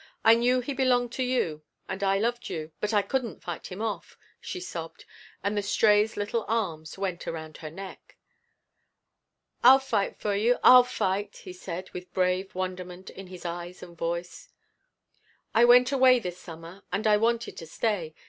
I 0.25 0.33
knew 0.33 0.61
he 0.61 0.73
belonged 0.73 1.11
to 1.11 1.23
you 1.23 1.61
and 1.87 2.03
I 2.03 2.17
loved 2.17 2.49
you, 2.49 2.71
but 2.81 2.91
I 2.91 3.03
couldn't 3.03 3.43
fight 3.43 3.67
him 3.71 3.83
off," 3.83 4.17
she 4.39 4.59
sobbed 4.59 5.05
and 5.43 5.55
the 5.55 5.61
Stray's 5.61 6.17
little 6.17 6.43
arms 6.47 6.97
went 6.97 7.27
around 7.27 7.57
her 7.57 7.69
neck. 7.69 8.17
"I'll 9.63 9.77
fight 9.77 10.17
fer 10.17 10.33
you 10.33 10.57
I'll 10.63 10.83
fight," 10.83 11.37
he 11.43 11.53
said, 11.53 11.91
with 11.91 12.11
brave, 12.15 12.55
wonderment 12.55 13.11
in 13.11 13.27
his 13.27 13.45
eyes 13.45 13.83
and 13.83 13.95
voice. 13.95 14.49
"I 15.53 15.65
went 15.65 15.91
away 15.91 16.17
this 16.17 16.39
summer 16.39 16.81
and 16.91 17.05
I 17.05 17.17
wanted 17.17 17.55
to 17.57 17.67
stay. 17.67 18.15
Mr. 18.17 18.19